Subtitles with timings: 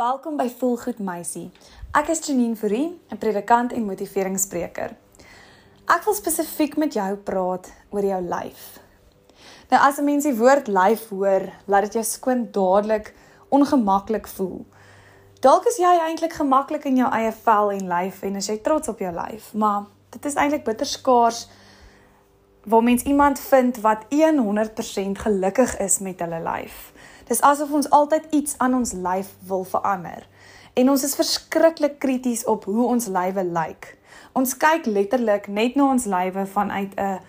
[0.00, 1.50] Welkom by Volgoed Meisie.
[1.92, 4.96] Ek is Janine Fourie, 'n predikant en motiveringsspreker.
[5.84, 8.80] Ek wil spesifiek met jou praat oor jou lyf.
[9.68, 13.14] Nou as 'n mens die woord lyf hoor, laat dit jou skoon dadelik
[13.50, 14.64] ongemaklik voel.
[15.40, 18.88] Dalk is jy eintlik gemaklik in jou eie vel en lyf en as jy trots
[18.88, 21.48] op jou lyf, maar dit is eintlik bitter skaars
[22.64, 26.92] waar mens iemand vind wat 100% gelukkig is met hulle lyf.
[27.30, 30.24] Dis asof ons altyd iets aan ons lyf wil verander.
[30.74, 33.92] En ons is verskriklik krities op hoe ons lywe lyk.
[34.34, 37.20] Ons kyk letterlik net na ons lywe vanuit 'n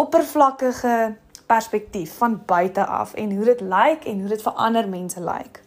[0.00, 5.20] oppervlakkige perspektief van buite af en hoe dit lyk en hoe dit vir ander mense
[5.20, 5.62] lyk.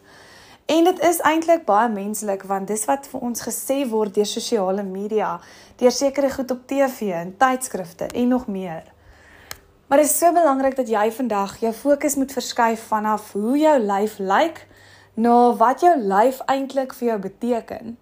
[0.66, 4.82] En dit is eintlik baie menslik want dis wat vir ons gesê word deur sosiale
[4.82, 5.40] media,
[5.76, 8.93] deur sekere goed op TV en tydskrifte en nog meer.
[9.86, 13.78] Maar dit is so belangrik dat jy vandag jou fokus moet verskuif vanaf hoe jou
[13.78, 14.66] lyf lyk
[15.14, 17.96] na wat jou lyf eintlik vir jou beteken.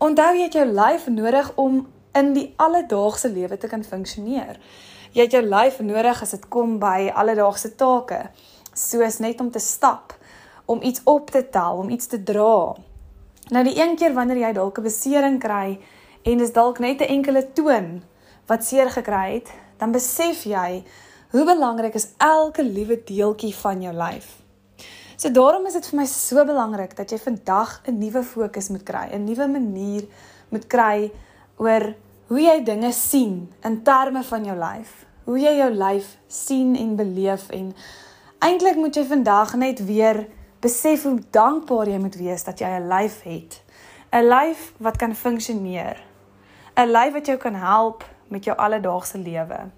[0.00, 1.82] Onthou jy het jou lyf nodig om
[2.16, 4.56] in die alledaagse lewe te kan funksioneer.
[5.12, 8.22] Jy het jou lyf nodig as dit kom by alledaagse take,
[8.72, 10.14] soos net om te stap,
[10.64, 12.74] om iets op te tel, om iets te dra.
[13.50, 15.78] Nou die een keer wanneer jy dalk 'n besering kry
[16.24, 18.02] en dis dalk net 'n enkele toon
[18.46, 20.84] wat seer gekry het, dan besef jy
[21.30, 24.40] Hoe belangrik is elke liewe deeltjie van jou lyf?
[25.14, 28.82] So daarom is dit vir my so belangrik dat jy vandag 'n nuwe fokus moet
[28.82, 30.08] kry, 'n nuwe manier
[30.50, 31.12] moet kry
[31.56, 31.94] oor
[32.26, 35.06] hoe jy dinge sien in terme van jou lyf.
[35.24, 37.74] Hoe jy jou lyf sien en beleef en
[38.38, 40.26] eintlik moet jy vandag net weer
[40.60, 43.62] besef hoe dankbaar jy moet wees dat jy 'n lyf het.
[44.12, 45.96] 'n Lyf wat kan funksioneer.
[46.76, 49.70] 'n Lyf wat jou kan help met jou alledaagse lewe.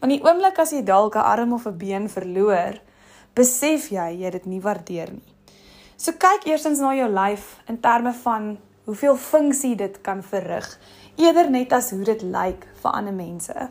[0.00, 2.80] Want die oomblik as jy dalk 'n arm of 'n been verloor,
[3.34, 5.34] besef jy jy dit nie waardeer nie.
[5.96, 10.78] So kyk eersins na jou lyf in terme van hoeveel funksie dit kan verrig,
[11.16, 13.70] eerder net as hoe dit lyk vir ander mense.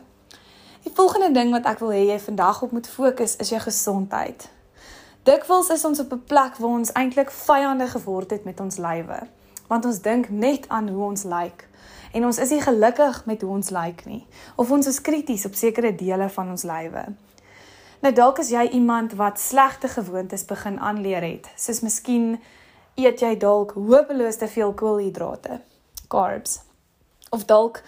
[0.84, 4.48] Die volgende ding wat ek wil hê jy vandag op moet fokus is jou gesondheid.
[5.24, 9.20] Dikwels is ons op 'n plek waar ons eintlik vyande geword het met ons lywe,
[9.68, 11.68] want ons dink net aan hoe ons lyk
[12.12, 14.22] en ons is nie gelukkig met hoe ons lyk nie
[14.56, 17.04] of ons is krities op sekere dele van ons lywe.
[18.04, 22.34] Nou dalk is jy iemand wat slegte gewoontes begin aanleer het, soos miskien
[23.00, 25.60] eet jy dalk hopeloos te veel koolhidrate,
[26.12, 26.60] carbs.
[27.32, 27.80] Of dalk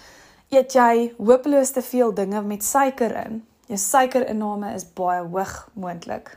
[0.51, 3.43] eet jy hopeloos te veel dinge met suiker in.
[3.69, 6.33] Jou suikerinname is baie hoog moontlik.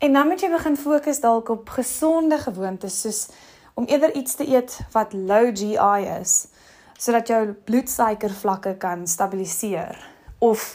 [0.00, 3.22] En dan moet jy begin fokus dalk op gesonde gewoontes soos
[3.80, 6.46] om eerder iets te eet wat low GI is
[7.00, 9.96] sodat jou bloedsuikervlakke kan stabiliseer
[10.44, 10.74] of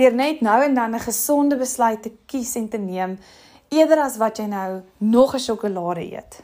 [0.00, 3.18] deur net nou en dan 'n gesonde besluit te kies en te neem
[3.68, 6.40] eerder as wat jy nou nog 'n sjokolade eet.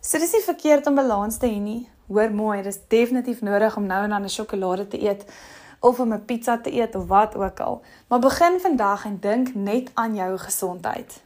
[0.00, 1.88] So dis nie verkeerd om balans te hê nie.
[2.08, 5.24] Hoor mooi, dis definitief nodig om nou en dan 'n sjokolade te eet
[5.80, 7.82] of om 'n pizza te eet of wat ook al.
[8.08, 11.22] Maar begin vandag en dink net aan jou gesondheid.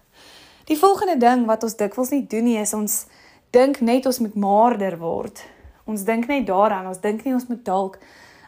[0.65, 3.06] Die volgende ding wat ons dikwels nie doen nie is ons
[3.50, 5.43] dink net ons moet maarder word.
[5.84, 7.99] Ons dink net daaraan, ons dink nie ons moet dalk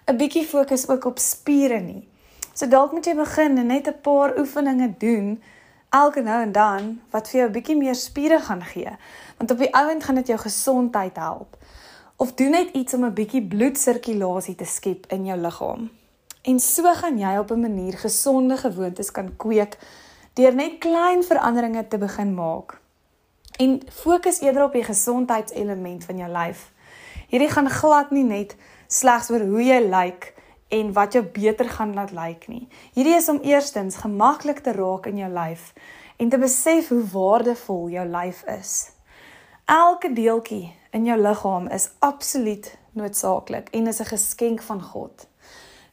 [0.07, 2.09] 'n bietjie fokus ook op spiere nie.
[2.55, 5.43] So dalk moet jy begin en net 'n paar oefeninge doen
[5.91, 8.91] elke nou en dan wat vir jou 'n bietjie meer spiere gaan gee.
[9.39, 11.57] Want op die ouend gaan dit jou gesondheid help.
[12.17, 15.91] Of doen net iets om 'n bietjie bloedsirkulasie te skep in jou liggaam.
[16.43, 19.79] En so gaan jy op 'n manier gesonde gewoontes kan kweek
[20.35, 22.82] deur net klein veranderinge te begin maak.
[23.59, 26.71] En fokus eerder op die gesondheidselement van jou lyf.
[27.29, 30.35] Hierdie gaan glad nie net slegs oor hoe jy lyk
[30.69, 32.69] en wat jou beter gaan laat lyk nie.
[32.93, 35.73] Hierdie is om eerstens gemaklik te raak in jou lyf
[36.17, 38.93] en te besef hoe waardevol jou lyf is.
[39.65, 45.27] Elke deeltjie in jou liggaam is absoluut noodsaaklik en is 'n geskenk van God.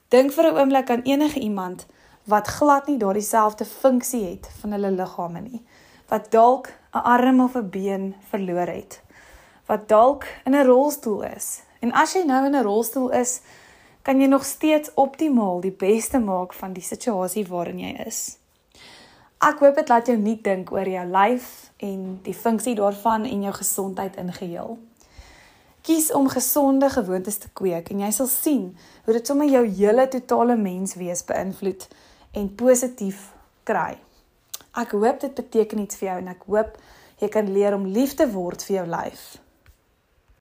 [0.08, 1.86] Dink vir 'n oomblik aan enige iemand
[2.24, 5.66] wat glad nie daardie selfde funksie het van hulle liggame nie,
[6.09, 9.02] wat dalk 'n arm of 'n been verloor het
[9.70, 11.61] wat dalk in 'n rolstoel is.
[11.79, 13.41] En as jy nou in 'n rolstoel is,
[14.02, 18.38] kan jy nog steeds optimaal die beste maak van die situasie waarin jy is.
[19.38, 23.41] Ek hoop dit laat jou nie dink oor jou lyf en die funksie daarvan en
[23.41, 24.78] jou gesondheid in geheel.
[25.82, 30.08] Kies om gesonde gewoontes te kweek en jy sal sien hoe dit sommer jou hele
[30.08, 31.88] totale menswees beïnvloed
[32.32, 33.34] en positief
[33.64, 33.97] kry.
[34.79, 36.78] Ek hoop dit beteken iets vir jou en ek hoop
[37.20, 39.23] jy kan leer om lief te word vir jou lyf.